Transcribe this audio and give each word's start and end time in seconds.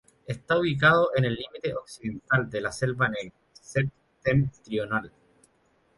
Está 0.25 0.57
ubicado 0.57 1.11
en 1.15 1.25
el 1.25 1.35
límite 1.35 1.75
occidental 1.75 2.49
de 2.49 2.59
la 2.61 2.71
Selva 2.71 3.07
Negra 3.07 3.37
Septentrional. 3.51 5.11